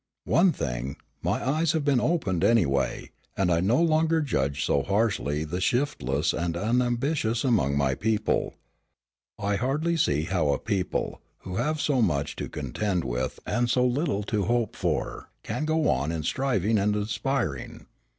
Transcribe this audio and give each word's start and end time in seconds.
One 0.25 0.51
thing, 0.51 0.97
my 1.21 1.47
eyes 1.47 1.73
have 1.73 1.85
been 1.85 2.01
opened 2.01 2.43
anyway, 2.43 3.11
and 3.37 3.51
I 3.51 3.59
no 3.59 3.79
longer 3.79 4.19
judge 4.21 4.65
so 4.65 4.81
harshly 4.81 5.43
the 5.43 5.61
shiftless 5.61 6.33
and 6.33 6.57
unambitious 6.57 7.43
among 7.43 7.77
my 7.77 7.93
people. 7.93 8.55
I 9.37 9.57
hardly 9.57 9.95
see 9.95 10.23
how 10.23 10.49
a 10.53 10.57
people, 10.57 11.21
who 11.41 11.57
have 11.57 11.79
so 11.79 12.01
much 12.01 12.35
to 12.37 12.49
contend 12.49 13.03
with 13.03 13.39
and 13.45 13.69
so 13.69 13.85
little 13.85 14.23
to 14.23 14.45
hope 14.45 14.75
for, 14.75 15.29
can 15.43 15.65
go 15.65 15.87
on 15.87 16.23
striving 16.23 16.79
and 16.79 16.95
aspiring. 16.95 17.85